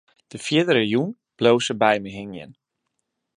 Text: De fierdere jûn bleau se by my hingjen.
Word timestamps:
De 0.31 0.37
fierdere 0.45 0.83
jûn 0.93 1.09
bleau 1.37 1.57
se 1.65 1.73
by 1.83 1.95
my 2.01 2.11
hingjen. 2.17 2.51